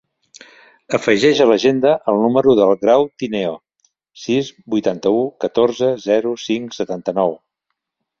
Afegeix 0.97 1.41
a 1.43 1.45
l'agenda 1.49 1.91
el 2.13 2.21
número 2.23 2.55
del 2.59 2.73
Grau 2.85 3.05
Tineo: 3.23 3.51
sis, 4.21 4.49
vuitanta-u, 4.77 5.19
catorze, 5.45 5.91
zero, 6.07 6.33
cinc, 6.47 6.75
setanta-nou. 6.79 7.37